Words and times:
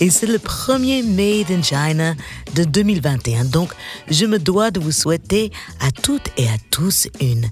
Et 0.00 0.10
c'est 0.10 0.26
le 0.26 0.38
premier 0.38 1.02
Made 1.02 1.50
in 1.50 1.62
China 1.62 2.14
de 2.54 2.64
2021. 2.64 3.44
Donc, 3.44 3.72
je 4.08 4.26
me 4.26 4.38
dois 4.38 4.70
de 4.70 4.80
vous 4.80 4.92
souhaiter 4.92 5.52
à 5.80 5.90
toutes 5.90 6.28
et 6.36 6.46
à 6.48 6.56
tous 6.70 7.08
une 7.20 7.48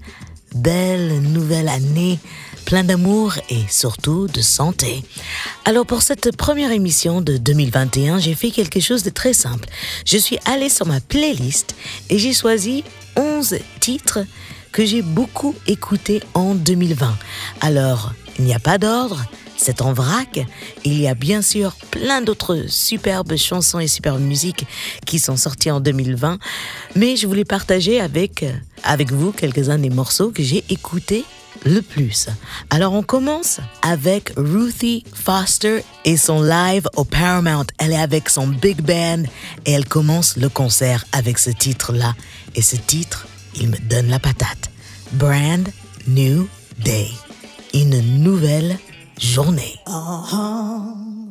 belle 0.54 1.20
nouvelle 1.20 1.68
année, 1.68 2.18
plein 2.64 2.84
d'amour 2.84 3.34
et 3.48 3.62
surtout 3.68 4.26
de 4.26 4.40
santé. 4.40 5.02
Alors 5.64 5.86
pour 5.86 6.02
cette 6.02 6.36
première 6.36 6.72
émission 6.72 7.20
de 7.20 7.36
2021, 7.36 8.18
j'ai 8.18 8.34
fait 8.34 8.50
quelque 8.50 8.80
chose 8.80 9.02
de 9.02 9.10
très 9.10 9.32
simple. 9.32 9.68
Je 10.04 10.18
suis 10.18 10.38
allée 10.44 10.68
sur 10.68 10.86
ma 10.86 11.00
playlist 11.00 11.74
et 12.10 12.18
j'ai 12.18 12.34
choisi 12.34 12.84
11 13.16 13.56
titres 13.80 14.20
que 14.72 14.84
j'ai 14.84 15.02
beaucoup 15.02 15.54
écoutés 15.66 16.22
en 16.34 16.54
2020. 16.54 17.16
Alors, 17.60 18.12
il 18.38 18.44
n'y 18.44 18.54
a 18.54 18.58
pas 18.58 18.78
d'ordre, 18.78 19.22
c'est 19.62 19.80
en 19.80 19.92
vrac. 19.92 20.44
Il 20.84 21.00
y 21.00 21.06
a 21.06 21.14
bien 21.14 21.40
sûr 21.40 21.74
plein 21.90 22.20
d'autres 22.20 22.64
superbes 22.68 23.36
chansons 23.36 23.78
et 23.78 23.86
superbes 23.86 24.20
musiques 24.20 24.66
qui 25.06 25.18
sont 25.18 25.36
sorties 25.36 25.70
en 25.70 25.80
2020, 25.80 26.38
mais 26.96 27.16
je 27.16 27.26
voulais 27.26 27.44
partager 27.44 28.00
avec, 28.00 28.44
avec 28.82 29.12
vous 29.12 29.32
quelques-uns 29.32 29.78
des 29.78 29.90
morceaux 29.90 30.30
que 30.30 30.42
j'ai 30.42 30.64
écoutés 30.68 31.24
le 31.64 31.80
plus. 31.80 32.28
Alors 32.70 32.92
on 32.92 33.02
commence 33.02 33.60
avec 33.82 34.32
Ruthie 34.36 35.04
Foster 35.14 35.84
et 36.04 36.16
son 36.16 36.42
live 36.42 36.88
au 36.96 37.04
Paramount. 37.04 37.66
Elle 37.78 37.92
est 37.92 38.00
avec 38.00 38.28
son 38.28 38.48
big 38.48 38.82
band 38.82 39.22
et 39.64 39.72
elle 39.72 39.86
commence 39.86 40.36
le 40.36 40.48
concert 40.48 41.04
avec 41.12 41.38
ce 41.38 41.50
titre-là. 41.50 42.14
Et 42.56 42.62
ce 42.62 42.74
titre, 42.74 43.28
il 43.54 43.68
me 43.68 43.78
donne 43.88 44.08
la 44.08 44.18
patate. 44.18 44.70
Brand 45.12 45.68
New 46.08 46.48
Day. 46.78 47.08
Une 47.74 48.00
nouvelle 48.22 48.78
journée. 49.22 49.78
Uh-huh, 49.86 51.21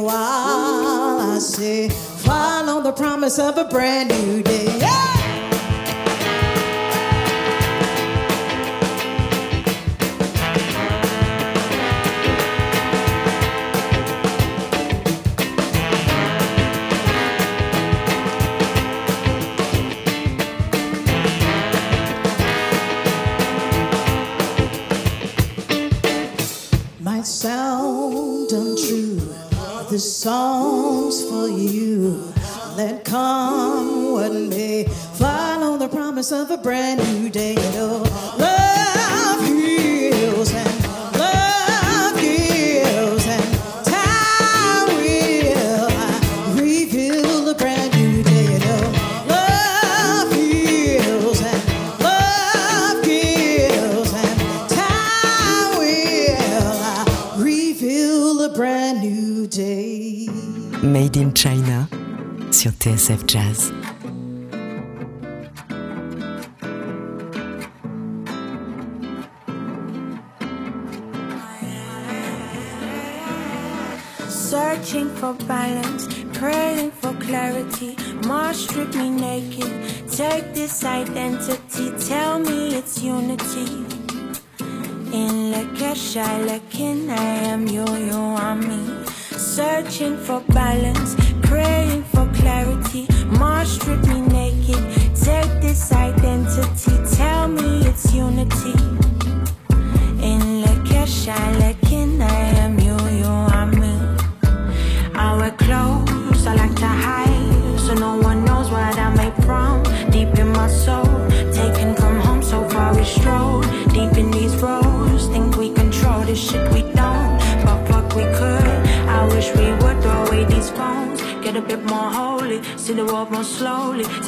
Meanwhile, 0.00 1.20
I 1.20 1.38
say, 1.40 1.90
follow 1.90 2.80
the 2.80 2.92
promise 2.92 3.38
of 3.38 3.58
a 3.58 3.64
brand 3.64 4.08
new 4.08 4.42
day. 4.42 4.78
Yeah! 4.78 5.19
Promise 36.20 36.32
of 36.32 36.50
a 36.50 36.62
brand 36.62 37.00
new 37.14 37.30
day. 37.30 37.54
Love 38.36 39.42
heals 39.46 40.52
and 40.52 40.84
love 41.18 42.18
and 43.26 43.46
time 43.86 44.88
will 44.96 45.90
reveal 46.60 47.48
a 47.48 47.54
brand 47.54 47.94
new 47.94 48.22
day. 48.22 48.58
Love 49.28 50.32
heals 50.34 51.40
and 51.40 51.62
love 52.00 53.02
and 54.12 54.68
time 54.68 55.78
will 55.78 57.42
reveal 57.42 58.54
brand 58.54 59.00
new 59.00 59.46
day. 59.46 60.28
Made 60.82 61.16
in 61.16 61.32
China 61.32 61.88
sur 62.50 62.72
TSF 62.72 63.24
Jazz. 63.26 63.69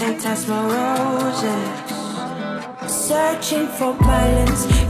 sometimes 0.03 0.49
my 0.49 0.61
roses. 0.75 1.93
Searching 2.93 3.69
for 3.69 3.95
balance. 3.95 4.82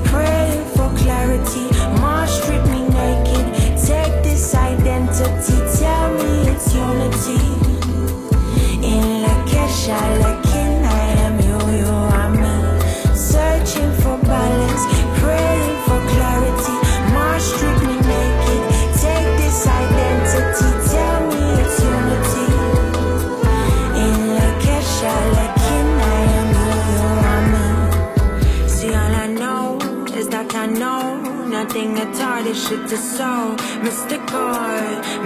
Shit 32.72 32.92
is 32.92 33.16
so 33.16 33.56
mystical, 33.82 34.52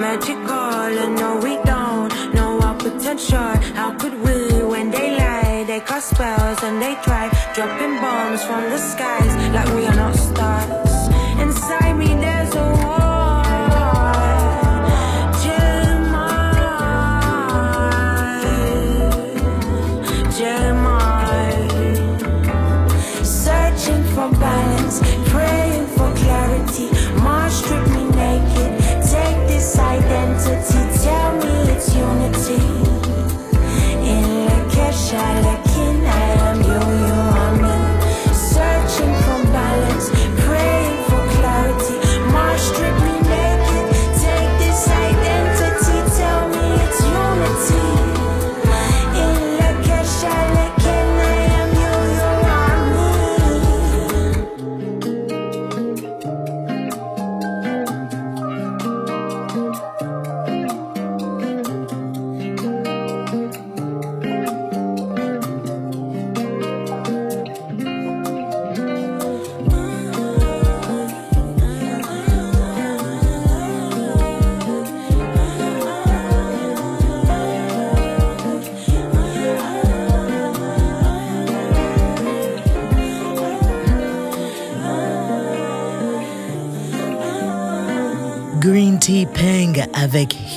magical, 0.05 0.93
and 1.03 1.15
no, 1.17 1.39
we 1.43 1.55
don't 1.65 2.35
know 2.35 2.61
our 2.61 2.75
potential. 2.75 3.53
How 3.79 3.91
could 4.01 4.15
we 4.25 4.63
when 4.73 4.91
they 4.91 5.17
lie? 5.17 5.65
They 5.67 5.81
cast 5.81 6.11
spells 6.11 6.63
and 6.63 6.81
they 6.83 6.95
try 7.07 7.25
dropping 7.55 7.97
bombs 8.01 8.43
from 8.45 8.63
the 8.73 8.79
skies 8.79 9.33
like 9.55 9.69
we 9.77 9.87
are 9.87 9.97
not 9.97 10.15
stars. 10.15 10.95
Inside 11.41 11.95
me, 11.97 12.09
there's 12.23 12.36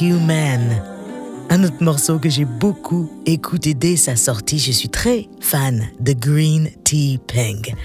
Human. 0.02 0.82
Un 1.50 1.64
autre 1.64 1.82
morceau 1.84 2.20
que 2.20 2.30
j'ai 2.30 2.46
beaucoup 2.46 3.12
écouté 3.26 3.74
dès 3.74 3.98
sa 3.98 4.16
sortie. 4.16 4.60
Je 4.60 4.72
suis 4.72 4.90
très 4.90 5.28
fan 5.42 5.90
de 6.00 6.14
Green 6.14 6.70
Tea 6.84 7.20
Peng. 7.28 7.76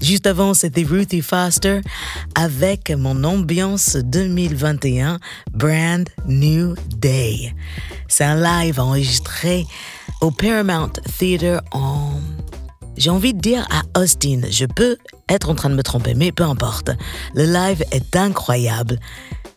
Juste 0.00 0.26
avant, 0.26 0.54
c'était 0.54 0.82
Ruthie 0.82 1.20
Foster 1.20 1.80
avec 2.34 2.90
mon 2.90 3.24
ambiance 3.24 3.96
2021 3.96 5.18
Brand 5.52 6.08
New 6.26 6.74
Day. 6.96 7.54
C'est 8.08 8.24
un 8.24 8.36
live 8.36 8.80
enregistré 8.80 9.66
au 10.20 10.30
Paramount 10.30 10.92
Theater 11.18 11.60
en 11.72 12.12
j'ai 12.96 13.10
envie 13.10 13.32
de 13.32 13.40
dire 13.40 13.66
à 13.70 14.00
Austin, 14.00 14.42
je 14.50 14.66
peux 14.66 14.96
être 15.28 15.48
en 15.48 15.54
train 15.54 15.70
de 15.70 15.74
me 15.74 15.82
tromper, 15.82 16.14
mais 16.14 16.30
peu 16.30 16.44
importe. 16.44 16.90
Le 17.34 17.44
live 17.44 17.82
est 17.90 18.16
incroyable. 18.16 18.98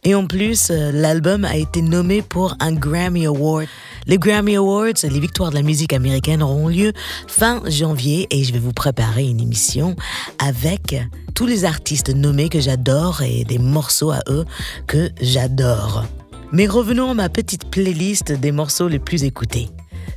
Et 0.07 0.13
en 0.13 0.27
plus, 0.27 0.69
euh, 0.69 0.91
l'album 0.91 1.45
a 1.45 1.57
été 1.57 1.81
nommé 1.81 2.21
pour 2.21 2.55
un 2.59 2.73
Grammy 2.73 3.25
Award. 3.25 3.65
Les 4.05 4.19
Grammy 4.19 4.55
Awards, 4.55 4.93
les 5.01 5.19
victoires 5.19 5.49
de 5.49 5.55
la 5.55 5.63
musique 5.63 5.93
américaine, 5.93 6.43
auront 6.43 6.67
lieu 6.67 6.93
fin 7.27 7.63
janvier 7.65 8.27
et 8.29 8.43
je 8.43 8.53
vais 8.53 8.59
vous 8.59 8.71
préparer 8.71 9.23
une 9.23 9.39
émission 9.39 9.95
avec 10.37 10.95
tous 11.33 11.47
les 11.47 11.65
artistes 11.65 12.13
nommés 12.13 12.49
que 12.49 12.59
j'adore 12.59 13.23
et 13.23 13.45
des 13.45 13.57
morceaux 13.57 14.11
à 14.11 14.19
eux 14.29 14.45
que 14.85 15.09
j'adore. 15.21 16.05
Mais 16.51 16.67
revenons 16.67 17.09
à 17.09 17.13
ma 17.15 17.29
petite 17.29 17.71
playlist 17.71 18.31
des 18.31 18.51
morceaux 18.51 18.87
les 18.87 18.99
plus 18.99 19.23
écoutés. 19.23 19.69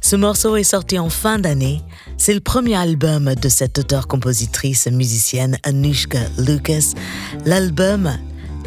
Ce 0.02 0.17
morceau 0.17 0.56
est 0.56 0.64
sorti 0.64 0.99
en 0.99 1.08
fin 1.08 1.38
d'année. 1.38 1.81
C'est 2.19 2.35
le 2.35 2.40
premier 2.40 2.75
album 2.75 3.35
de 3.35 3.49
cette 3.49 3.79
auteure-compositrice 3.79 4.87
musicienne 4.88 5.56
Anushka 5.64 6.20
Lucas. 6.37 6.93
L'album 7.46 8.12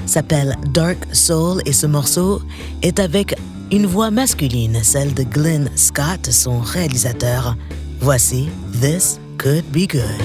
s'appelle 0.05 0.55
Dark 0.73 0.97
Soul 1.13 1.61
et 1.65 1.73
ce 1.73 1.87
morceau 1.87 2.41
est 2.81 2.99
avec 2.99 3.35
une 3.71 3.85
voix 3.85 4.11
masculine, 4.11 4.79
celle 4.83 5.13
de 5.13 5.23
Glenn 5.23 5.69
Scott, 5.75 6.29
son 6.29 6.59
réalisateur. 6.59 7.55
Voici 7.99 8.49
This 8.81 9.19
Could 9.37 9.65
Be 9.71 9.87
Good. 9.87 10.21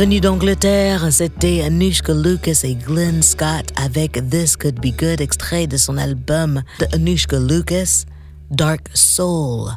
Venu 0.00 0.18
d'Angleterre, 0.18 1.12
c'était 1.12 1.60
Anushka 1.60 2.14
Lucas 2.14 2.62
et 2.64 2.74
Glenn 2.74 3.22
Scott 3.22 3.66
avec 3.76 4.12
This 4.30 4.56
Could 4.56 4.80
Be 4.80 4.98
Good, 4.98 5.20
extrait 5.20 5.66
de 5.66 5.76
son 5.76 5.98
album 5.98 6.62
de 6.78 6.86
Anushka 6.94 7.38
Lucas, 7.38 8.04
Dark 8.50 8.88
Soul, 8.94 9.68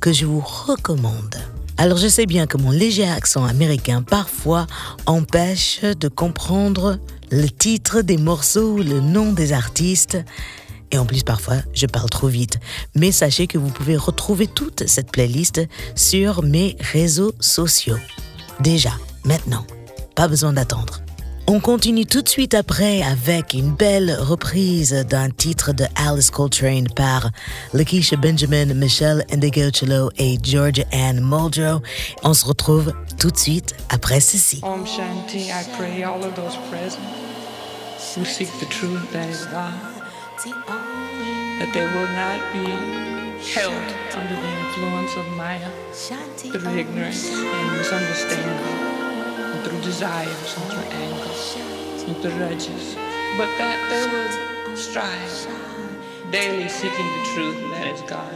que 0.00 0.10
je 0.10 0.24
vous 0.24 0.40
recommande. 0.40 1.34
Alors 1.76 1.98
je 1.98 2.08
sais 2.08 2.24
bien 2.24 2.46
que 2.46 2.56
mon 2.56 2.70
léger 2.70 3.06
accent 3.06 3.44
américain 3.44 4.00
parfois 4.00 4.66
empêche 5.04 5.82
de 5.82 6.08
comprendre 6.08 6.98
le 7.30 7.48
titre 7.48 8.00
des 8.00 8.16
morceaux, 8.16 8.78
le 8.78 9.00
nom 9.00 9.34
des 9.34 9.52
artistes, 9.52 10.16
et 10.92 10.96
en 10.96 11.04
plus, 11.04 11.24
parfois, 11.24 11.56
je 11.74 11.84
parle 11.84 12.08
trop 12.08 12.28
vite. 12.28 12.58
Mais 12.94 13.12
sachez 13.12 13.46
que 13.46 13.58
vous 13.58 13.68
pouvez 13.68 13.98
retrouver 13.98 14.46
toute 14.46 14.86
cette 14.86 15.12
playlist 15.12 15.60
sur 15.94 16.42
mes 16.42 16.74
réseaux 16.80 17.34
sociaux. 17.38 17.98
Déjà, 18.60 18.92
maintenant, 19.24 19.64
pas 20.14 20.28
besoin 20.28 20.52
d'attendre. 20.52 21.00
On 21.46 21.60
continue 21.60 22.04
tout 22.04 22.20
de 22.20 22.28
suite 22.28 22.52
après 22.52 23.02
avec 23.02 23.54
une 23.54 23.74
belle 23.74 24.14
reprise 24.20 24.92
d'un 25.08 25.30
titre 25.30 25.72
de 25.72 25.86
Alice 25.96 26.30
Coltrane 26.30 26.88
par 26.94 27.30
Lakeisha 27.72 28.16
Benjamin, 28.16 28.74
Michelle 28.74 29.24
Indigo 29.32 30.10
et 30.18 30.38
Georgia 30.42 30.84
Ann 30.92 31.20
Muldrow. 31.22 31.80
On 32.22 32.34
se 32.34 32.44
retrouve 32.44 32.92
tout 33.18 33.30
de 33.30 33.38
suite 33.38 33.74
après 33.88 34.20
ceci. 34.20 34.60
Om 34.62 34.84
Shanti, 34.86 35.48
I 35.48 35.64
pray 35.78 36.04
all 36.04 36.22
of 36.22 36.34
those 36.34 36.56
present 36.70 37.00
who 38.14 38.26
seek 38.26 38.48
the 38.60 38.66
truth 38.66 39.10
that 39.12 39.28
is 39.30 39.46
God. 39.46 39.98
that 41.58 41.74
they 41.74 41.82
will 41.82 42.06
not 42.14 42.38
be 42.52 42.70
held 43.42 43.72
under 44.14 44.36
the 44.36 44.52
influence 44.62 45.16
of 45.16 45.26
Maya 45.36 45.70
through 46.52 46.78
ignorance 46.78 47.30
and 47.32 47.78
misunderstanding, 47.78 48.97
and 49.58 49.66
through 49.66 49.80
desires 49.80 50.56
and 50.56 50.70
through 50.70 50.88
anger 50.92 51.30
and 52.06 52.16
through 52.16 52.32
grudges, 52.32 52.94
but 53.36 53.48
that 53.58 53.78
they 53.90 54.04
will 54.06 54.76
strive, 54.76 56.30
daily 56.30 56.68
seeking 56.68 57.06
the 57.06 57.24
truth 57.34 57.58
that 57.72 57.86
is 57.88 58.00
God. 58.02 58.32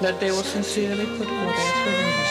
That 0.00 0.20
they 0.20 0.30
will 0.30 0.42
sincerely 0.42 1.06
put 1.18 1.28
forth 1.28 1.56
effort 1.56 1.94
and 1.94 2.27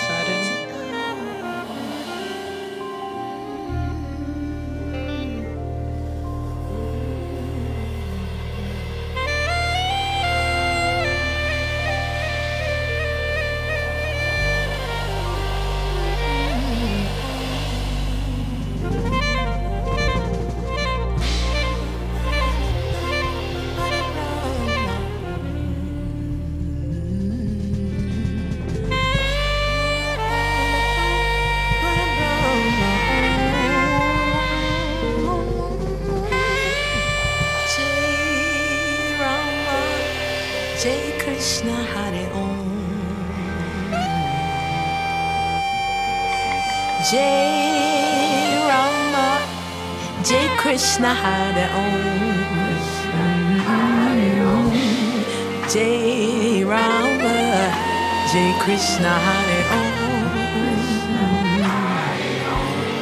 Krishna 58.98 59.20
Hare 59.20 59.62
Om. 59.78 59.94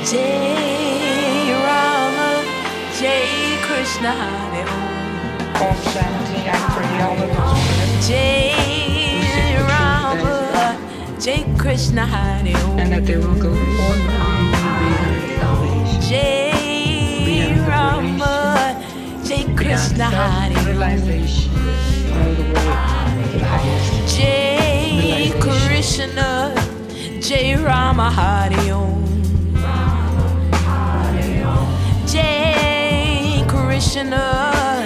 Jai 0.03 1.55
Rama, 1.63 2.29
Jai 2.99 3.55
Krishna 3.63 4.11
Hare 4.11 4.63
Om. 4.67 4.83
Om 5.63 5.77
Shanti, 5.91 6.39
I 6.43 6.59
pray 6.75 6.95
all 6.99 7.15
of 7.23 7.29
those 7.31 8.07
Jai 8.09 8.59
Rama, 9.71 10.35
Jai 11.17 11.41
Krishna 11.57 12.05
Hare 12.05 12.57
Om. 12.65 12.77
and 12.77 12.91
that 12.91 13.05
they 13.05 13.15
will 13.15 13.39
go 13.39 13.53
forth 13.55 14.09
on. 14.19 14.51
Jai 16.01 17.55
Rama, 17.69 18.35
Jai 19.23 19.43
Krishna 19.55 20.07
Hare 20.11 20.59
realization 20.65 21.55
of 21.55 22.35
the 22.35 22.43
way 22.43 23.31
to 23.31 23.37
the 23.39 23.45
highest. 23.45 24.17
Jai 24.17 24.65
Krishna, 25.95 26.53
Jai 27.21 27.55
Rama 27.55 28.11
Hare 28.11 28.73
Om. 28.73 29.23
Jai 32.05 33.45
Krishna, 33.47 34.83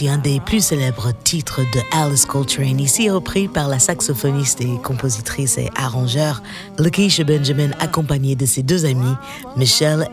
un 0.00 0.18
des 0.18 0.40
plus 0.40 0.64
célèbres 0.64 1.12
titres 1.22 1.60
de 1.60 1.80
Alice 1.92 2.24
Coltrane, 2.24 2.80
ici 2.80 3.10
repris 3.10 3.46
par 3.46 3.68
la 3.68 3.78
saxophoniste 3.78 4.60
et 4.60 4.78
compositrice 4.82 5.58
et 5.58 5.68
arrangeur 5.76 6.42
Lakeisha 6.78 7.24
Benjamin, 7.24 7.70
accompagnée 7.78 8.34
de 8.34 8.46
ses 8.46 8.62
deux 8.62 8.84
amis, 8.84 9.14
Michelle 9.56 10.08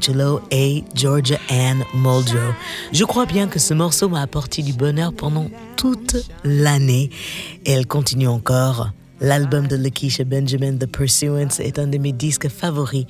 Cello 0.00 0.40
et 0.50 0.84
Georgia 0.94 1.38
Ann 1.48 1.82
Muldrow. 1.94 2.52
Je 2.92 3.04
crois 3.04 3.26
bien 3.26 3.48
que 3.48 3.58
ce 3.58 3.74
morceau 3.74 4.08
m'a 4.08 4.20
apporté 4.20 4.62
du 4.62 4.72
bonheur 4.72 5.12
pendant 5.12 5.48
toute 5.76 6.16
l'année 6.44 7.10
et 7.64 7.72
elle 7.72 7.86
continue 7.86 8.28
encore 8.28 8.90
L'album 9.22 9.68
de 9.68 9.76
Lakeisha 9.76 10.24
Benjamin, 10.24 10.76
The 10.76 10.86
Pursuance, 10.86 11.60
est 11.60 11.78
un 11.78 11.86
de 11.86 11.96
mes 11.96 12.10
disques 12.10 12.48
favoris 12.48 13.06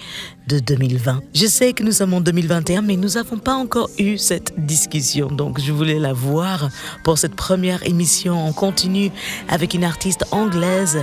de 0.46 0.58
2020. 0.58 1.22
Je 1.34 1.46
sais 1.46 1.72
que 1.72 1.82
nous 1.82 1.92
sommes 1.92 2.12
en 2.12 2.20
2021, 2.20 2.82
mais 2.82 2.96
nous 2.96 3.08
n'avons 3.14 3.38
pas 3.38 3.54
encore 3.54 3.88
eu 3.98 4.18
cette 4.18 4.52
discussion, 4.58 5.28
donc 5.28 5.58
je 5.58 5.72
voulais 5.72 5.98
la 5.98 6.12
voir 6.12 6.68
pour 7.02 7.16
cette 7.16 7.34
première 7.34 7.82
émission 7.86 8.34
en 8.34 8.52
continu 8.52 9.10
avec 9.48 9.72
une 9.72 9.84
artiste 9.84 10.26
anglaise. 10.32 11.02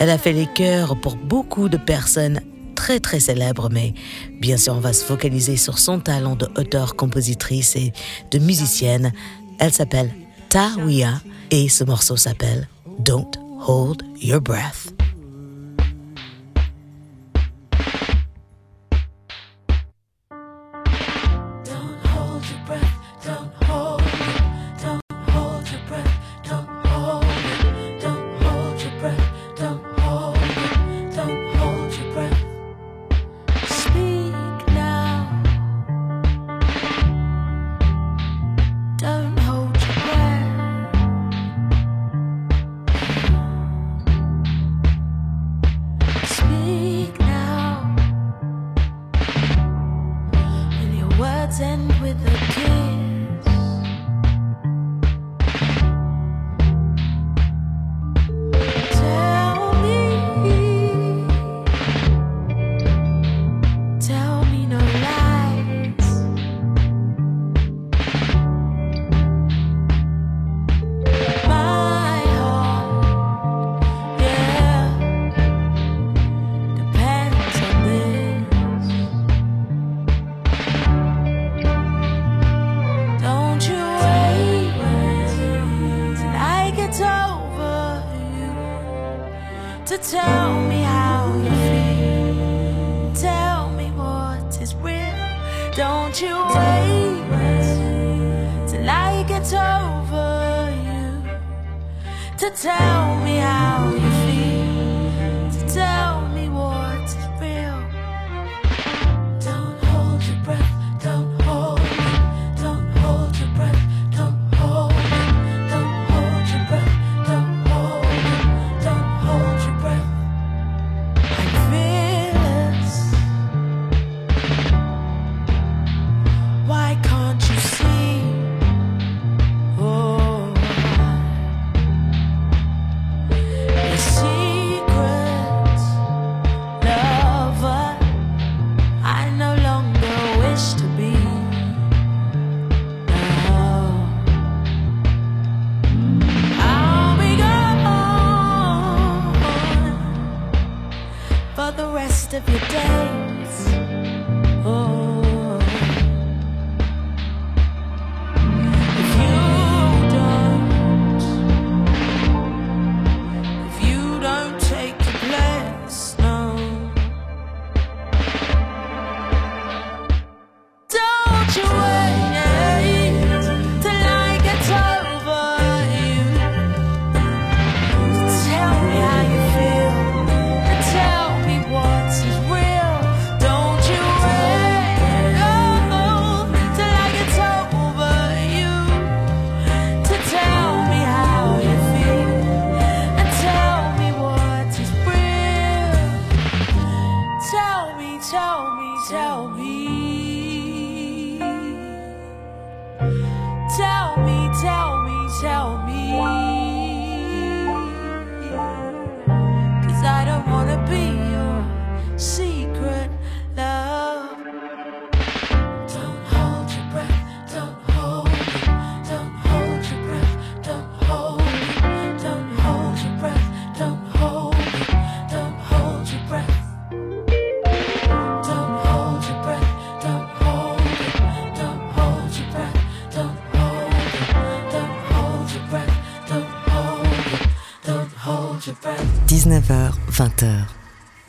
Elle 0.00 0.10
a 0.10 0.18
fait 0.18 0.32
les 0.32 0.48
chœurs 0.56 1.00
pour 1.00 1.14
beaucoup 1.14 1.68
de 1.68 1.76
personnes 1.76 2.40
très 2.74 2.98
très 2.98 3.20
célèbres, 3.20 3.68
mais 3.70 3.94
bien 4.40 4.56
sûr 4.56 4.74
on 4.74 4.80
va 4.80 4.92
se 4.92 5.04
focaliser 5.04 5.56
sur 5.56 5.78
son 5.78 6.00
talent 6.00 6.34
de 6.34 6.48
auteur, 6.58 6.96
compositrice 6.96 7.76
et 7.76 7.92
de 8.32 8.40
musicienne. 8.40 9.12
Elle 9.60 9.72
s'appelle 9.72 10.12
Tawiya 10.48 11.20
et 11.52 11.68
ce 11.68 11.84
morceau 11.84 12.16
s'appelle 12.16 12.68
Don't 12.98 13.47
hold 13.58 14.02
your 14.16 14.40
breath. 14.40 14.92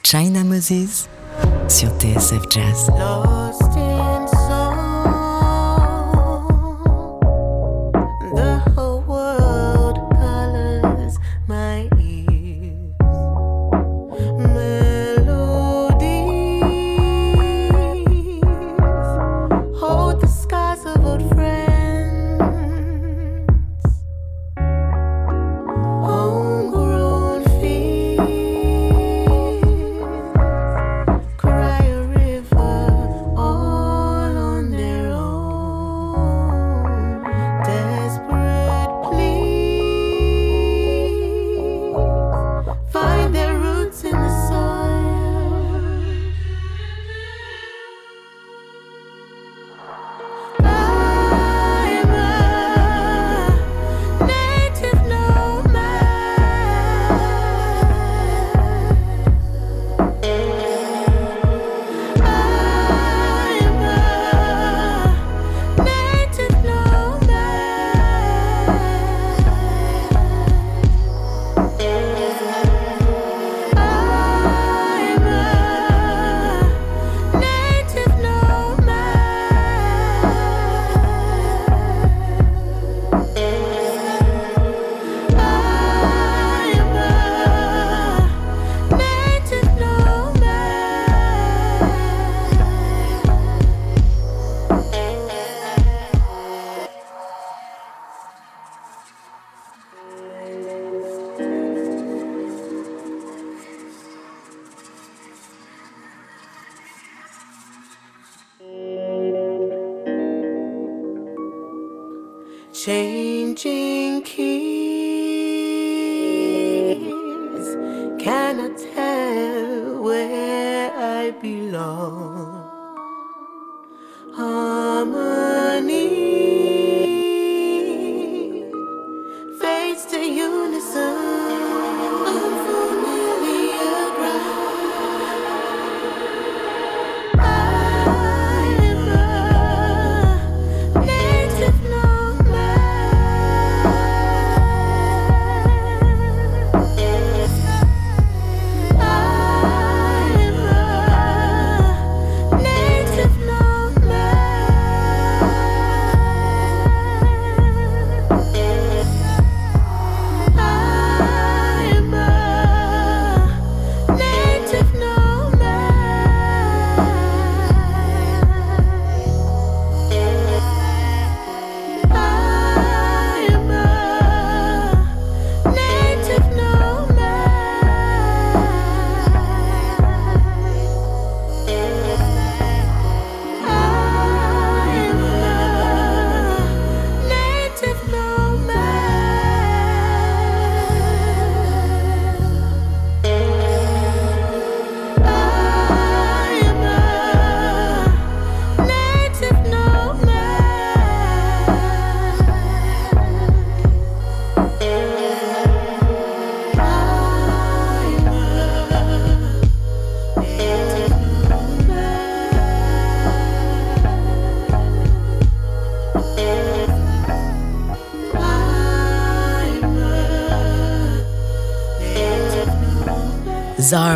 China 0.03 0.43
Moses 0.43 1.08
sur 1.69 1.89
TSF 1.99 2.43
Jazz. 2.49 2.89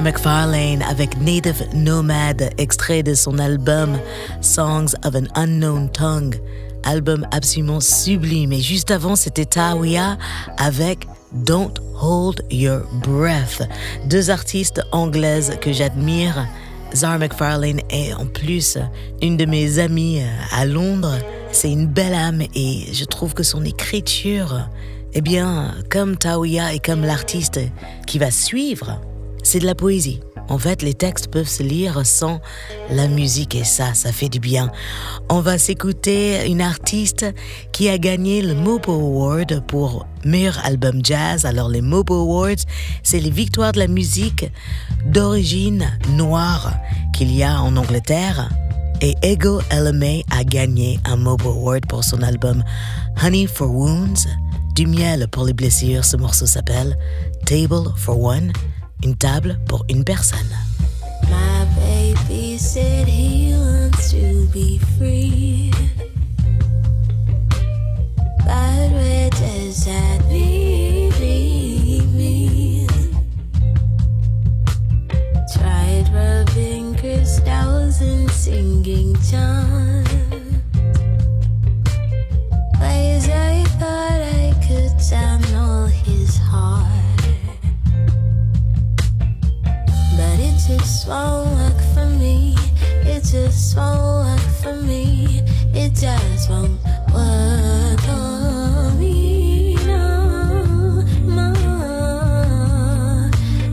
McFarlane 0.03 0.81
avec 0.81 1.17
Native 1.21 1.65
Nomad, 1.73 2.49
extrait 2.57 3.03
de 3.03 3.13
son 3.13 3.39
album 3.39 3.97
Songs 4.41 4.93
of 5.05 5.15
an 5.15 5.27
Unknown 5.35 5.89
Tongue, 5.89 6.35
album 6.83 7.25
absolument 7.31 7.79
sublime. 7.79 8.51
Et 8.51 8.59
juste 8.59 8.91
avant, 8.91 9.15
c'était 9.15 9.45
Tawiya 9.45 10.17
avec 10.57 11.07
Don't 11.31 11.79
Hold 12.01 12.43
Your 12.51 12.81
Breath, 13.01 13.63
deux 14.07 14.29
artistes 14.29 14.81
anglaises 14.91 15.53
que 15.61 15.71
j'admire. 15.71 16.47
Zara 16.93 17.17
McFarlane 17.17 17.79
est 17.89 18.13
en 18.13 18.25
plus 18.25 18.77
une 19.21 19.37
de 19.37 19.45
mes 19.45 19.79
amies 19.79 20.21
à 20.51 20.65
Londres. 20.65 21.17
C'est 21.53 21.71
une 21.71 21.87
belle 21.87 22.13
âme 22.13 22.41
et 22.53 22.87
je 22.91 23.05
trouve 23.05 23.33
que 23.33 23.43
son 23.43 23.63
écriture, 23.63 24.67
eh 25.13 25.21
bien, 25.21 25.73
comme 25.89 26.17
Tawiya 26.17 26.73
et 26.73 26.79
comme 26.79 27.03
l'artiste 27.03 27.61
qui 28.05 28.19
va 28.19 28.31
suivre, 28.31 28.99
c'est 29.43 29.59
de 29.59 29.65
la 29.65 29.75
poésie. 29.75 30.19
En 30.49 30.57
fait, 30.57 30.81
les 30.81 30.93
textes 30.93 31.29
peuvent 31.29 31.47
se 31.47 31.63
lire 31.63 32.05
sans 32.05 32.41
la 32.89 33.07
musique 33.07 33.55
et 33.55 33.63
ça, 33.63 33.93
ça 33.93 34.11
fait 34.11 34.29
du 34.29 34.39
bien. 34.39 34.71
On 35.29 35.39
va 35.39 35.57
s'écouter 35.57 36.45
une 36.47 36.61
artiste 36.61 37.25
qui 37.71 37.87
a 37.87 37.97
gagné 37.97 38.41
le 38.41 38.53
Mopo 38.53 38.91
Award 38.91 39.63
pour 39.67 40.05
meilleur 40.25 40.59
album 40.65 40.99
jazz. 41.03 41.45
Alors 41.45 41.69
les 41.69 41.81
Mopo 41.81 42.15
Awards, 42.15 42.63
c'est 43.03 43.19
les 43.19 43.29
victoires 43.29 43.71
de 43.71 43.79
la 43.79 43.87
musique 43.87 44.51
d'origine 45.05 45.97
noire 46.09 46.73
qu'il 47.13 47.33
y 47.33 47.43
a 47.43 47.61
en 47.61 47.77
Angleterre. 47.77 48.49
Et 49.01 49.15
Ego 49.21 49.61
LMA 49.71 50.23
a 50.31 50.43
gagné 50.43 50.99
un 51.05 51.15
Mopo 51.15 51.49
Award 51.49 51.85
pour 51.87 52.03
son 52.03 52.21
album 52.21 52.63
Honey 53.21 53.47
for 53.47 53.69
Wounds, 53.69 54.27
du 54.75 54.87
miel 54.87 55.27
pour 55.29 55.45
les 55.45 55.53
blessures. 55.53 56.05
Ce 56.05 56.17
morceau 56.17 56.45
s'appelle 56.45 56.97
Table 57.45 57.91
for 57.97 58.21
One, 58.21 58.51
une 59.03 59.15
table 59.15 59.59
pour 59.67 59.85
une 59.89 60.03
personne. 60.03 60.39
My 61.29 61.65
baby 61.75 62.57
said 62.57 63.07
he 63.07 63.53
wants 63.53 64.11
to 64.11 64.47
be 64.53 64.79
free. 64.97 65.71
But 68.45 68.91
where 68.91 69.29
does 69.29 69.85
that 69.85 70.21
leave 70.29 71.19
me? 72.13 72.87
Tried 75.53 76.09
rubbing 76.13 76.95
crystals 76.95 78.01
and 78.01 78.29
singing. 78.31 79.13
Ways 82.79 83.29
I 83.29 83.63
thought 83.79 84.21
I 84.21 84.53
could 84.65 84.91
his 86.05 86.37
heart. 86.37 86.82
Just 90.67 91.07
won't 91.09 91.49
work 91.57 91.81
for 91.93 92.05
me. 92.05 92.55
It 93.05 93.23
just 93.25 93.75
won't 93.75 94.25
work 94.25 94.39
for 94.61 94.73
me. 94.73 95.41
It 95.73 95.93
just 95.93 96.49
won't 96.49 96.81
work 97.13 97.99
for 97.99 98.91
me. 98.97 99.75
No, 99.85 101.03
no. 101.25 101.51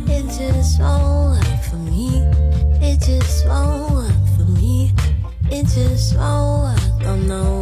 It 0.09 0.25
just 0.37 0.81
won't 0.81 1.39
work 1.39 1.63
for 1.63 1.77
me. 1.77 2.25
It 2.83 3.01
just 3.01 3.47
won't 3.47 3.93
work 3.93 4.27
for 4.37 4.51
me. 4.51 4.93
It 5.51 5.67
just 5.67 6.17
won't 6.17 6.75
work. 6.75 7.07
Oh 7.07 7.17
no, 7.17 7.60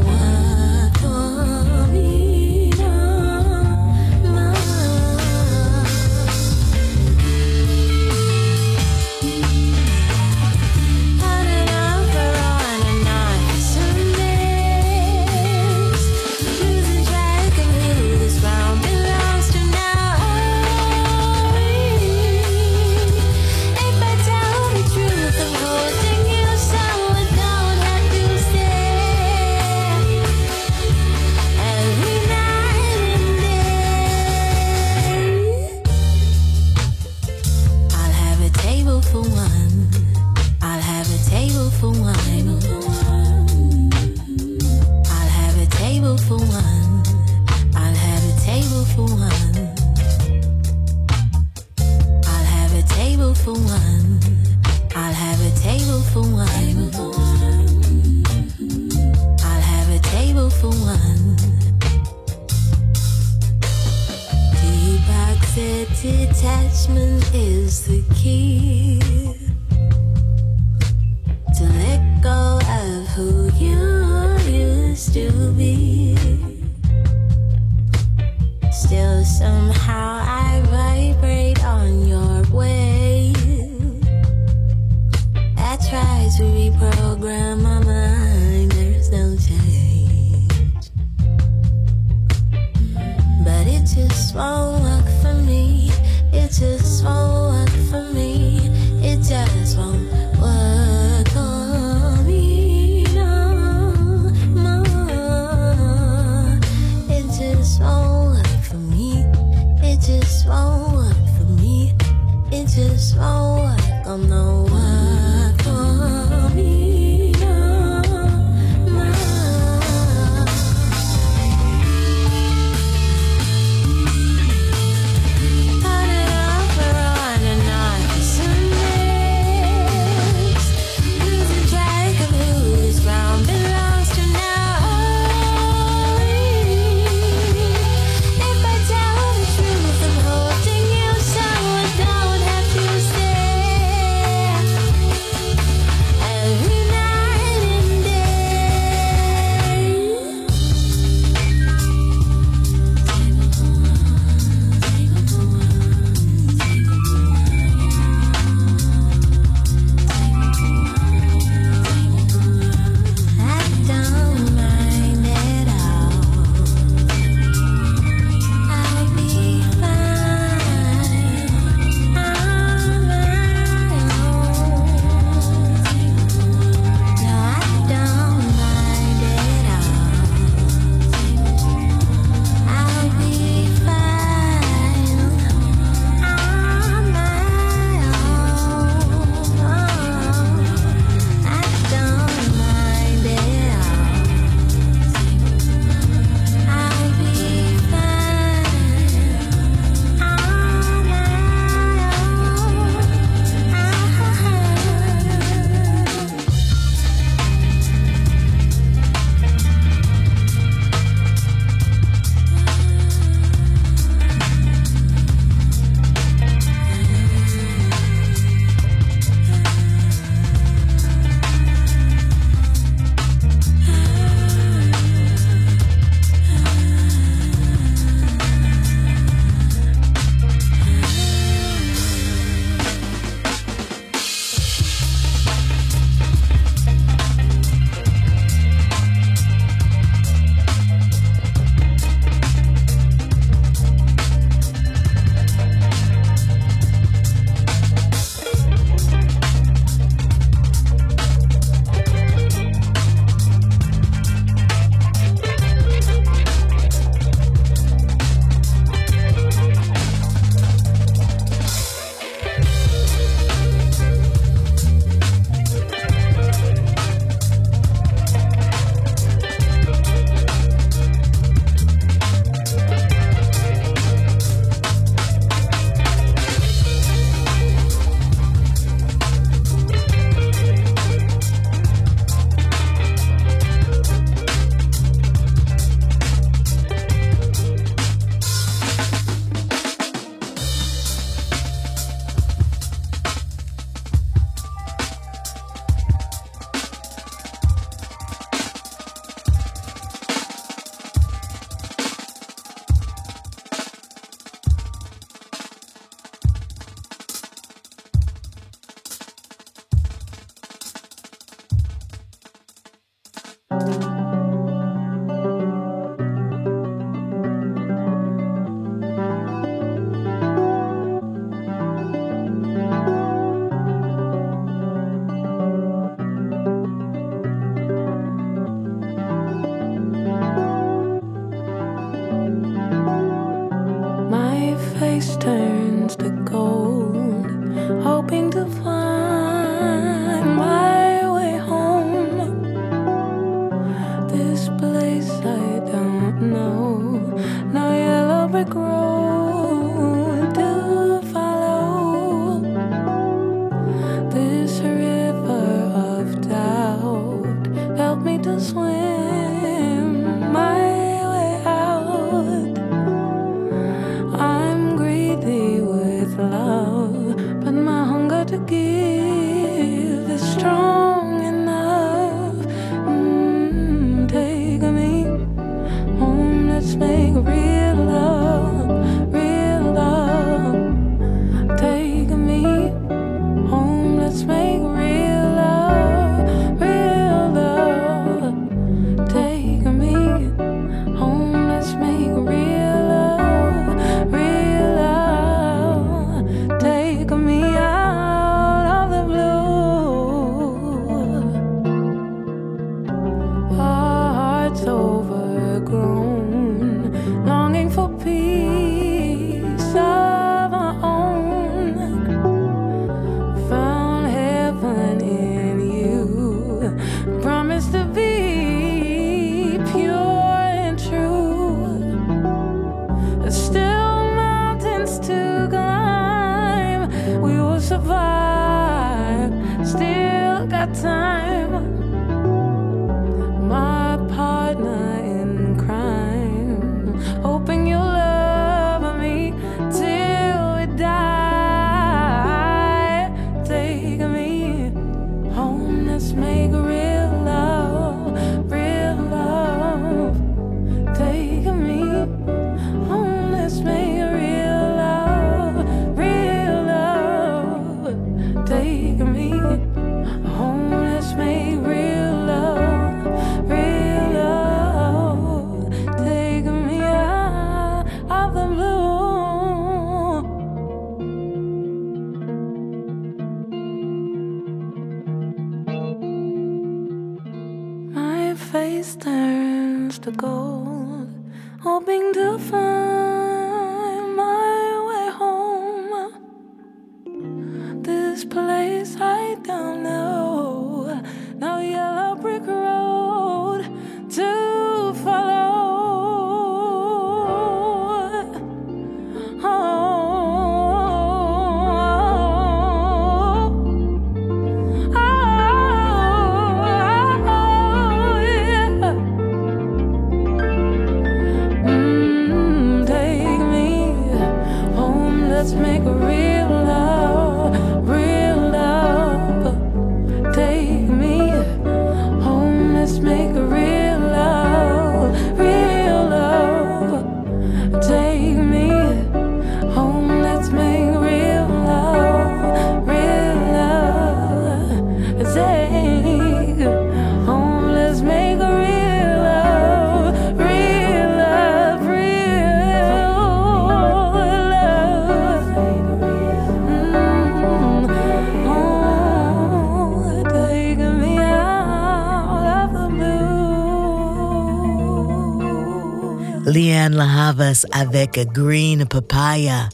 Avec 557.61 558.39
Green 558.53 559.05
Papaya, 559.05 559.89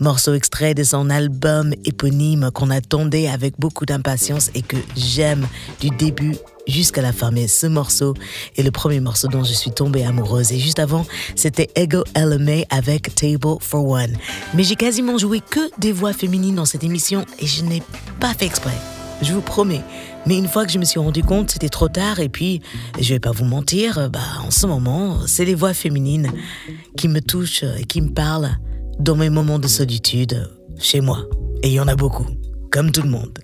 morceau 0.00 0.32
extrait 0.32 0.72
de 0.72 0.82
son 0.82 1.10
album 1.10 1.74
éponyme 1.84 2.50
qu'on 2.50 2.70
attendait 2.70 3.28
avec 3.28 3.54
beaucoup 3.58 3.84
d'impatience 3.84 4.50
et 4.54 4.62
que 4.62 4.78
j'aime 4.96 5.46
du 5.80 5.90
début 5.90 6.34
jusqu'à 6.66 7.02
la 7.02 7.12
fin. 7.12 7.30
Mais 7.30 7.46
ce 7.46 7.66
morceau 7.66 8.14
est 8.56 8.62
le 8.62 8.70
premier 8.70 9.00
morceau 9.00 9.28
dont 9.28 9.44
je 9.44 9.52
suis 9.52 9.70
tombée 9.70 10.02
amoureuse. 10.02 10.50
Et 10.52 10.58
juste 10.58 10.78
avant, 10.78 11.04
c'était 11.36 11.68
Ego 11.74 12.04
LMA 12.16 12.64
avec 12.70 13.14
Table 13.14 13.56
for 13.60 13.86
One. 13.86 14.16
Mais 14.54 14.62
j'ai 14.62 14.76
quasiment 14.76 15.18
joué 15.18 15.40
que 15.40 15.60
des 15.78 15.92
voix 15.92 16.14
féminines 16.14 16.54
dans 16.54 16.64
cette 16.64 16.84
émission 16.84 17.26
et 17.38 17.46
je 17.46 17.62
n'ai 17.62 17.82
pas 18.18 18.32
fait 18.32 18.46
exprès. 18.46 18.78
Je 19.20 19.34
vous 19.34 19.42
promets. 19.42 19.82
Mais 20.26 20.36
une 20.38 20.48
fois 20.48 20.66
que 20.66 20.72
je 20.72 20.78
me 20.78 20.84
suis 20.84 21.00
rendu 21.00 21.22
compte, 21.22 21.50
c'était 21.50 21.68
trop 21.68 21.88
tard. 21.88 22.20
Et 22.20 22.28
puis, 22.28 22.60
je 23.00 23.14
vais 23.14 23.20
pas 23.20 23.32
vous 23.32 23.44
mentir, 23.44 24.10
bah, 24.10 24.20
en 24.44 24.50
ce 24.50 24.66
moment, 24.66 25.26
c'est 25.26 25.44
les 25.44 25.54
voix 25.54 25.74
féminines 25.74 26.30
qui 26.96 27.08
me 27.08 27.20
touchent 27.20 27.64
et 27.78 27.84
qui 27.84 28.00
me 28.00 28.10
parlent 28.10 28.56
dans 28.98 29.16
mes 29.16 29.30
moments 29.30 29.58
de 29.58 29.68
solitude 29.68 30.50
chez 30.78 31.00
moi. 31.00 31.26
Et 31.62 31.68
il 31.68 31.74
y 31.74 31.80
en 31.80 31.88
a 31.88 31.96
beaucoup, 31.96 32.26
comme 32.70 32.92
tout 32.92 33.02
le 33.02 33.10
monde. 33.10 33.38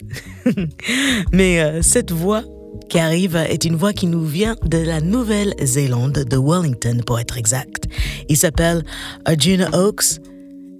Mais 1.33 1.61
euh, 1.61 1.83
cette 1.83 2.13
voix 2.13 2.43
qui 2.89 2.99
arrive 2.99 3.37
est 3.37 3.65
une 3.65 3.77
voix 3.77 3.93
qui 3.93 4.07
nous 4.07 4.25
vient 4.25 4.57
de 4.65 4.79
la 4.79 5.01
Nouvelle-Zélande, 5.01 6.25
de 6.29 6.37
Wellington 6.37 7.01
pour 7.05 7.19
être 7.19 7.37
exact. 7.37 7.87
Il 8.29 8.37
s'appelle 8.37 8.85
Arjuna 9.25 9.71
Oaks 9.73 10.21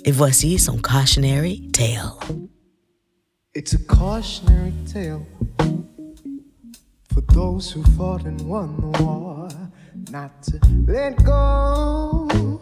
et 0.05 0.13
voici 0.13 0.59
son 0.59 0.77
cautionary 0.77 1.69
tale. 1.73 2.13
It's 3.55 3.75
a 3.75 3.79
cautionary 3.79 4.73
tale 4.93 5.23
for 7.17 7.23
those 7.33 7.71
who 7.71 7.83
fought 7.97 8.27
and 8.27 8.39
won 8.43 8.77
the 8.79 9.03
war, 9.03 9.49
not 10.11 10.43
to 10.43 10.61
let 10.87 11.25
go. 11.25 12.61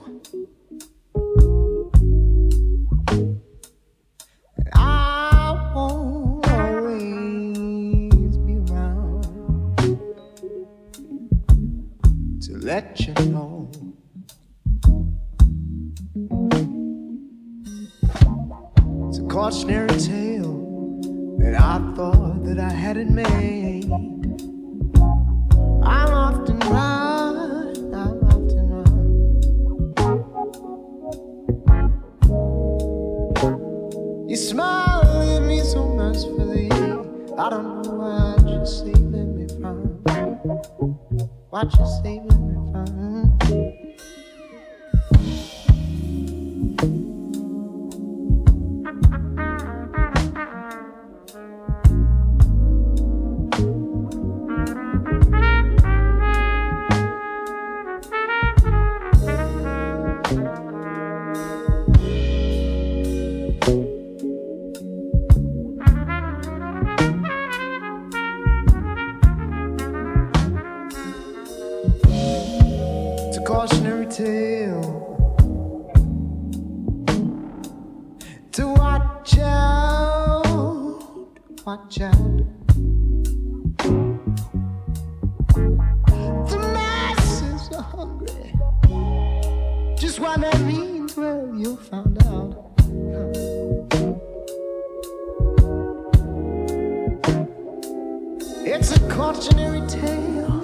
It's 98.86 98.94
a 98.94 99.00
cautionary 99.08 99.80
tale 99.88 100.63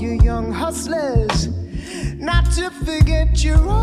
you 0.00 0.20
young 0.22 0.52
hustlers. 0.52 1.48
Not 2.18 2.50
to 2.52 2.70
forget 2.70 3.42
your 3.44 3.58
own, 3.58 3.75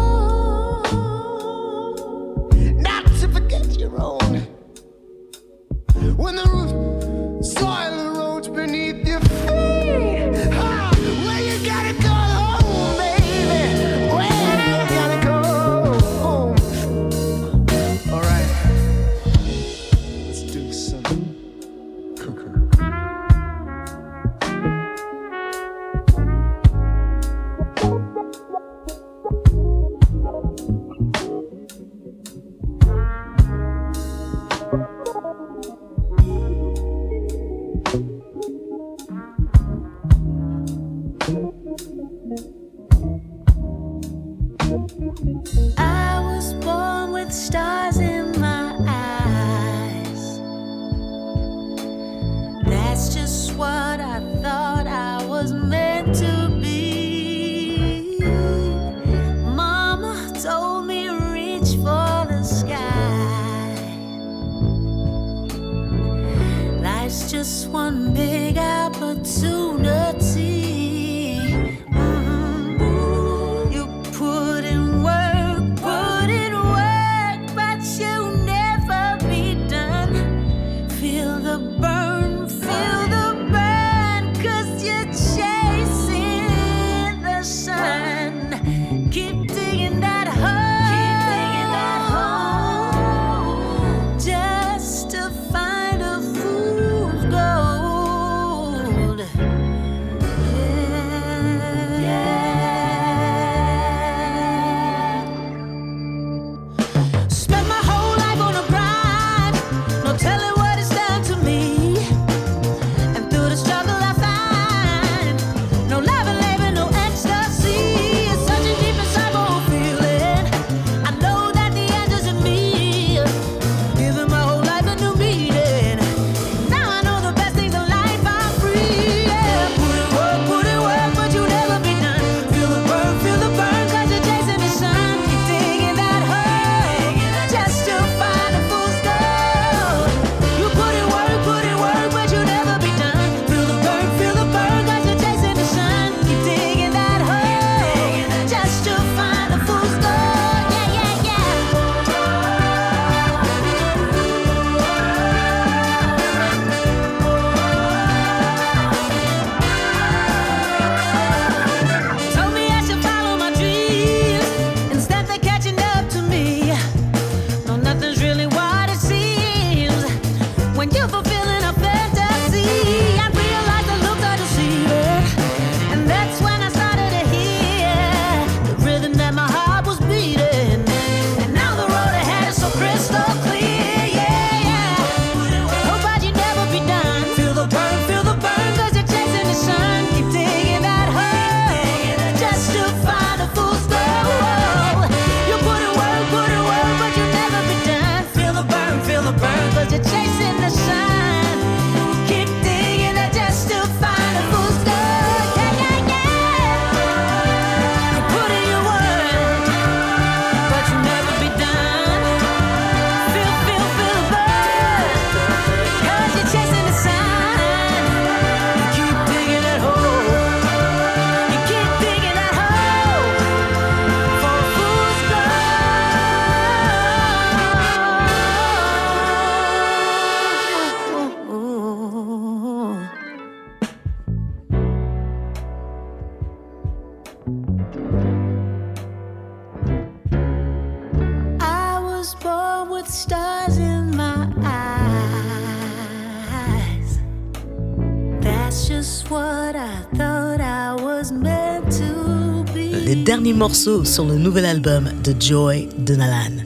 morceau 253.64 254.03
sur 254.03 254.26
le 254.26 254.38
nouvel 254.38 254.66
album 254.66 255.09
de 255.24 255.34
Joy 255.39 255.88
de 255.97 256.16
Nalan. 256.16 256.66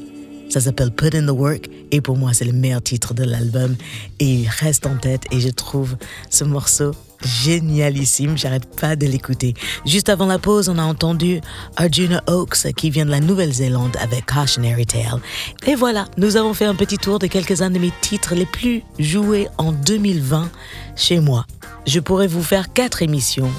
Ça 0.50 0.60
s'appelle 0.60 0.90
Put 0.90 1.16
in 1.16 1.28
the 1.28 1.30
Work 1.30 1.70
et 1.92 2.02
pour 2.02 2.18
moi 2.18 2.34
c'est 2.34 2.44
le 2.44 2.54
meilleur 2.54 2.82
titre 2.82 3.14
de 3.14 3.24
l'album 3.24 3.76
et 4.20 4.26
il 4.26 4.48
reste 4.48 4.88
en 4.88 4.98
tête 4.98 5.22
et 5.30 5.40
je 5.40 5.50
trouve 5.50 5.96
ce 6.32 6.44
morceau 6.44 6.94
génialissime, 7.24 8.36
j'arrête 8.36 8.66
pas 8.82 8.96
de 8.96 9.06
l'écouter. 9.06 9.54
Juste 9.86 10.10
avant 10.10 10.26
la 10.26 10.40
pause, 10.40 10.70
on 10.70 10.80
a 10.80 10.84
entendu 10.84 11.40
Arjuna 11.76 12.24
Oaks 12.26 12.74
qui 12.76 12.90
vient 12.90 13.06
de 13.06 13.12
la 13.12 13.20
Nouvelle-Zélande 13.20 13.96
avec 14.02 14.26
Cautionary 14.26 14.88
Tale. 14.88 15.22
Et 15.68 15.76
voilà, 15.76 16.08
nous 16.18 16.36
avons 16.36 16.56
fait 16.56 16.66
un 16.66 16.74
petit 16.74 16.98
tour 16.98 17.20
de 17.20 17.28
quelques-uns 17.28 17.70
de 17.70 17.78
mes 17.78 17.94
titres 18.02 18.34
les 18.34 18.48
plus 18.48 18.82
joués 18.98 19.50
en 19.60 19.72
2020 19.72 20.50
chez 20.96 21.20
moi. 21.20 21.46
Je 21.86 22.00
pourrais 22.00 22.26
vous 22.26 22.42
faire 22.42 22.74
quatre 22.74 23.04
émissions 23.04 23.52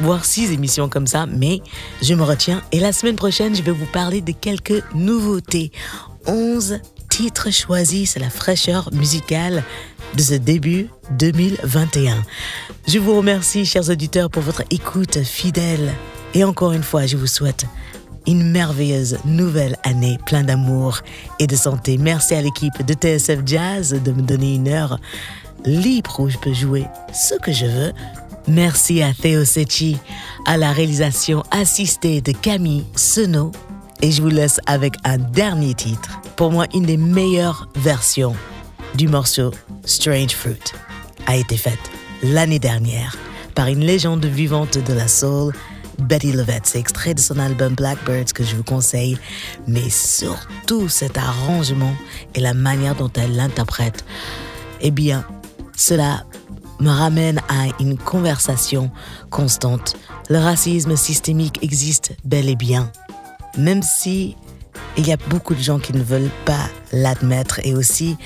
voire 0.00 0.24
six 0.24 0.52
émissions 0.52 0.88
comme 0.88 1.06
ça, 1.06 1.26
mais 1.26 1.60
je 2.02 2.14
me 2.14 2.22
retiens. 2.22 2.62
Et 2.72 2.80
la 2.80 2.92
semaine 2.92 3.16
prochaine, 3.16 3.54
je 3.54 3.62
vais 3.62 3.72
vous 3.72 3.86
parler 3.86 4.20
de 4.20 4.32
quelques 4.32 4.82
nouveautés. 4.94 5.72
11 6.26 6.80
titres 7.08 7.50
choisis, 7.52 8.12
c'est 8.12 8.20
la 8.20 8.30
fraîcheur 8.30 8.90
musicale 8.92 9.64
de 10.16 10.22
ce 10.22 10.34
début 10.34 10.88
2021. 11.18 12.22
Je 12.86 12.98
vous 12.98 13.16
remercie, 13.16 13.64
chers 13.64 13.88
auditeurs, 13.90 14.30
pour 14.30 14.42
votre 14.42 14.62
écoute 14.70 15.22
fidèle. 15.22 15.92
Et 16.34 16.44
encore 16.44 16.72
une 16.72 16.82
fois, 16.82 17.06
je 17.06 17.16
vous 17.16 17.26
souhaite 17.26 17.66
une 18.26 18.50
merveilleuse 18.50 19.18
nouvelle 19.24 19.76
année 19.84 20.18
plein 20.26 20.44
d'amour 20.44 21.00
et 21.38 21.46
de 21.46 21.56
santé. 21.56 21.96
Merci 21.96 22.34
à 22.34 22.42
l'équipe 22.42 22.84
de 22.84 22.92
TSF 22.92 23.40
Jazz 23.46 24.00
de 24.04 24.12
me 24.12 24.22
donner 24.22 24.54
une 24.54 24.68
heure 24.68 25.00
libre 25.64 26.20
où 26.20 26.28
je 26.28 26.36
peux 26.36 26.52
jouer 26.52 26.84
ce 27.12 27.34
que 27.36 27.52
je 27.52 27.66
veux. 27.66 27.92
Merci 28.48 29.02
à 29.02 29.12
Theo 29.12 29.44
Sechi, 29.44 29.98
à 30.46 30.56
la 30.56 30.72
réalisation 30.72 31.42
assistée 31.50 32.22
de 32.22 32.32
Camille 32.32 32.86
Seno. 32.96 33.52
Et 34.00 34.10
je 34.10 34.22
vous 34.22 34.28
laisse 34.28 34.58
avec 34.64 34.94
un 35.04 35.18
dernier 35.18 35.74
titre. 35.74 36.18
Pour 36.34 36.50
moi, 36.50 36.64
une 36.72 36.84
des 36.84 36.96
meilleures 36.96 37.68
versions 37.76 38.34
du 38.94 39.06
morceau 39.06 39.52
Strange 39.84 40.30
Fruit 40.30 40.72
a 41.26 41.36
été 41.36 41.58
faite 41.58 41.78
l'année 42.22 42.58
dernière 42.58 43.18
par 43.54 43.66
une 43.66 43.80
légende 43.80 44.24
vivante 44.24 44.78
de 44.78 44.94
la 44.94 45.08
soul, 45.08 45.52
Betty 45.98 46.32
Lovett. 46.32 46.64
C'est 46.64 46.78
extrait 46.78 47.12
de 47.12 47.20
son 47.20 47.38
album 47.38 47.74
Blackbirds 47.74 48.32
que 48.34 48.44
je 48.44 48.56
vous 48.56 48.64
conseille, 48.64 49.18
mais 49.66 49.90
surtout 49.90 50.88
cet 50.88 51.18
arrangement 51.18 51.94
et 52.34 52.40
la 52.40 52.54
manière 52.54 52.94
dont 52.94 53.10
elle 53.14 53.36
l'interprète. 53.36 54.06
Eh 54.80 54.90
bien, 54.90 55.26
cela 55.76 56.24
me 56.80 56.90
ramène 56.90 57.40
à 57.48 57.66
une 57.80 57.96
conversation 57.96 58.90
constante. 59.30 59.96
Le 60.28 60.38
racisme 60.38 60.96
systémique 60.96 61.58
existe 61.62 62.16
bel 62.24 62.48
et 62.48 62.56
bien, 62.56 62.90
même 63.56 63.82
si 63.82 64.36
il 64.96 65.06
y 65.06 65.12
a 65.12 65.16
beaucoup 65.16 65.54
de 65.54 65.60
gens 65.60 65.78
qui 65.78 65.92
ne 65.92 66.02
veulent 66.02 66.30
pas 66.44 66.68
l'admettre 66.92 67.60
et 67.64 67.74
aussi 67.74 68.16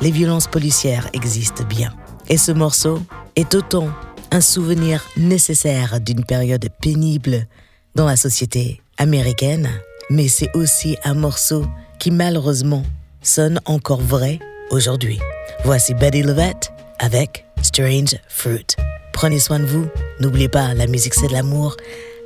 les 0.00 0.10
violences 0.10 0.46
policières 0.46 1.08
existent 1.12 1.64
bien. 1.64 1.92
Et 2.28 2.36
ce 2.36 2.52
morceau 2.52 3.00
est 3.36 3.54
autant 3.54 3.88
un 4.30 4.40
souvenir 4.40 5.04
nécessaire 5.16 6.00
d'une 6.00 6.24
période 6.24 6.68
pénible 6.80 7.46
dans 7.94 8.06
la 8.06 8.16
société 8.16 8.80
américaine, 8.98 9.68
mais 10.10 10.28
c'est 10.28 10.54
aussi 10.54 10.96
un 11.04 11.14
morceau 11.14 11.66
qui 11.98 12.10
malheureusement 12.10 12.84
sonne 13.22 13.60
encore 13.64 14.00
vrai 14.00 14.38
aujourd'hui. 14.70 15.18
Voici 15.64 15.94
Betty 15.94 16.22
Lovett 16.22 16.72
avec 16.98 17.47
Strange 17.62 18.16
Fruit. 18.28 18.76
Prenez 19.12 19.40
soin 19.40 19.58
de 19.60 19.66
vous, 19.66 19.86
n'oubliez 20.20 20.48
pas, 20.48 20.74
la 20.74 20.86
musique 20.86 21.14
c'est 21.14 21.28
de 21.28 21.32
l'amour, 21.32 21.76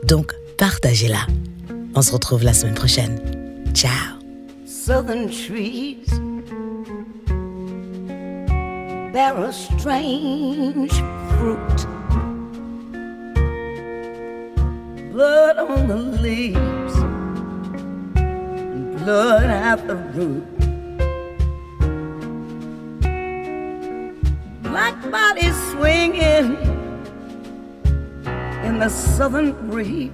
donc 0.05 0.33
partagez-la. 0.59 1.27
On 1.95 2.03
se 2.03 2.13
retrouve 2.13 2.45
la 2.45 2.53
semaine 2.53 2.75
prochaine. 2.75 3.21
Ciao. 3.75 4.19
Southern 4.67 5.29
trees 5.29 5.99
strange 9.53 10.93
fruit. 11.37 11.87
Blood 15.13 15.59
on 15.59 15.89
the 15.89 16.21
leaves, 16.23 16.97
blood 19.03 19.45
at 19.45 19.87
the 19.87 19.97
root. 20.15 20.72
Black 24.73 25.11
bodies 25.11 25.55
swinging 25.71 26.57
in 28.65 28.79
the 28.79 28.89
southern 28.89 29.53
breeze. 29.69 30.11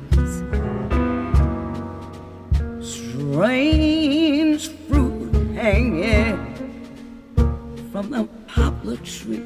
Strange 2.80 4.68
fruit 4.88 5.32
hanging 5.54 6.36
from 7.92 8.10
the 8.10 8.28
poplar 8.48 8.96
trees. 8.96 9.44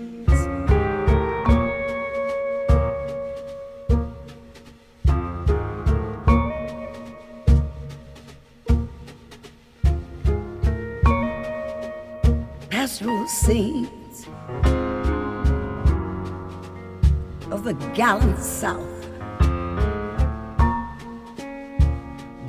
Pastoral 12.71 13.29
scenes 13.29 14.02
the 17.73 17.87
gallant 17.95 18.39
South. 18.39 19.09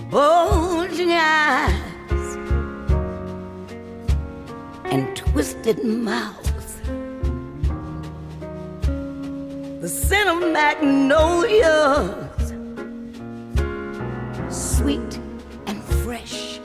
Bulging 0.09 1.11
eyes 1.11 2.35
and 4.83 5.15
twisted 5.15 5.85
mouth. 5.85 6.41
The 9.79 9.87
scent 9.87 10.29
of 10.29 10.51
magnolias, 10.51 12.53
sweet 14.49 15.19
and 15.67 15.81
fresh. 16.03 16.59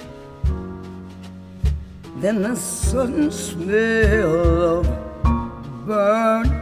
Then 2.16 2.42
the 2.42 2.56
sudden 2.56 3.30
smell 3.30 4.78
of 4.78 5.86
burning 5.86 6.57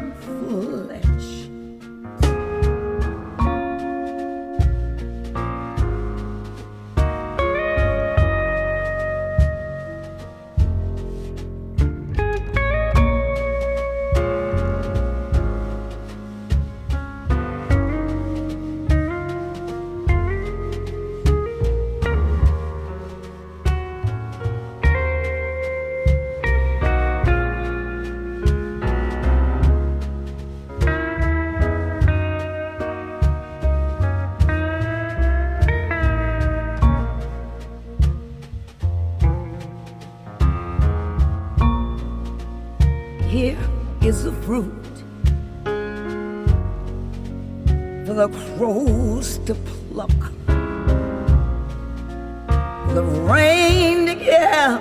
to 53.66 54.78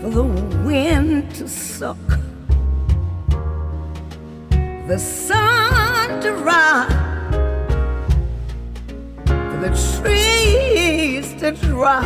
for 0.00 0.10
the 0.10 0.24
wind 0.64 1.34
to 1.34 1.48
suck, 1.48 1.96
the 4.88 4.98
sun 4.98 6.20
to 6.20 6.32
rise, 6.32 6.92
for 9.26 9.58
the 9.64 9.70
trees 10.02 11.32
to 11.40 11.52
drop. 11.52 12.04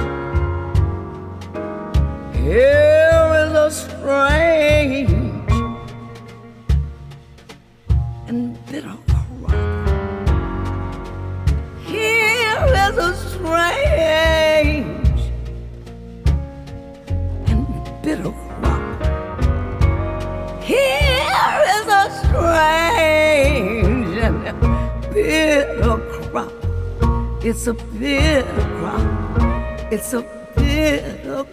Here 2.35 3.25
is 3.43 3.53
a 3.55 3.71
strange 3.71 5.11
and 8.29 8.67
bitter 8.67 9.06
strange 13.47 15.21
and 17.47 17.67
bitter 18.03 18.33
crop. 18.33 18.83
Here 20.63 21.57
is 21.77 21.87
a 21.87 22.05
strange 22.23 24.17
and 24.27 24.37
bitter 25.15 25.99
crop. 26.31 26.53
It's 27.45 27.67
a 27.69 27.75
bitter 27.75 28.67
crop. 28.79 29.93
It's 29.93 30.13
a 30.13 30.23
bitter 30.57 31.45